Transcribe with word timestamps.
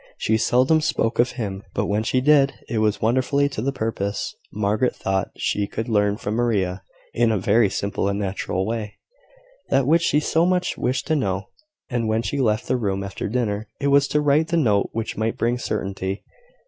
She 0.17 0.35
seldom 0.35 0.81
spoke 0.81 1.19
of 1.19 1.33
him; 1.33 1.61
but 1.75 1.85
when 1.85 2.01
she 2.01 2.21
did, 2.21 2.55
it 2.67 2.79
was 2.79 3.03
wonderfully 3.03 3.47
to 3.49 3.61
the 3.61 3.71
purpose. 3.71 4.35
Margaret 4.51 4.95
thought 4.95 5.29
she 5.37 5.67
could 5.67 5.87
learn 5.87 6.17
from 6.17 6.33
Maria, 6.33 6.81
in 7.13 7.31
a 7.31 7.37
very 7.37 7.69
simple 7.69 8.07
and 8.09 8.17
natural 8.17 8.65
way, 8.65 8.95
that 9.69 9.85
which 9.85 10.01
she 10.01 10.19
so 10.19 10.43
much 10.43 10.75
wished 10.75 11.05
to 11.05 11.15
know: 11.15 11.49
and 11.87 12.07
when 12.07 12.23
she 12.23 12.39
left 12.41 12.67
the 12.67 12.77
room 12.77 13.03
after 13.03 13.29
dinner, 13.29 13.67
it 13.79 13.89
was 13.89 14.07
to 14.07 14.21
write 14.21 14.47
the 14.47 14.57
note 14.57 14.89
which 14.91 15.17
might 15.17 15.37
bring 15.37 15.59
certainty. 15.59 16.23